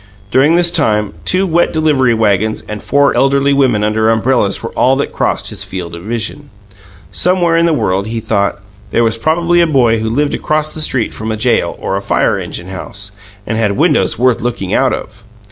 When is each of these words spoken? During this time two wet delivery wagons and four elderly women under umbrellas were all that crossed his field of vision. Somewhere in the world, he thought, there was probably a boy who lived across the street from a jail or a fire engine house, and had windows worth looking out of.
During 0.31 0.55
this 0.55 0.71
time 0.71 1.13
two 1.25 1.45
wet 1.45 1.71
delivery 1.71 2.15
wagons 2.15 2.63
and 2.67 2.81
four 2.81 3.13
elderly 3.15 3.53
women 3.53 3.83
under 3.83 4.09
umbrellas 4.09 4.63
were 4.63 4.71
all 4.71 4.95
that 4.95 5.13
crossed 5.13 5.51
his 5.51 5.63
field 5.63 5.93
of 5.93 6.01
vision. 6.01 6.49
Somewhere 7.11 7.55
in 7.55 7.67
the 7.67 7.71
world, 7.71 8.07
he 8.07 8.19
thought, 8.19 8.57
there 8.89 9.03
was 9.03 9.19
probably 9.19 9.61
a 9.61 9.67
boy 9.67 9.99
who 9.99 10.09
lived 10.09 10.33
across 10.33 10.73
the 10.73 10.81
street 10.81 11.13
from 11.13 11.31
a 11.31 11.37
jail 11.37 11.77
or 11.79 11.97
a 11.97 12.01
fire 12.01 12.39
engine 12.39 12.69
house, 12.69 13.11
and 13.45 13.59
had 13.59 13.77
windows 13.77 14.17
worth 14.17 14.41
looking 14.41 14.73
out 14.73 14.91
of. 14.91 15.21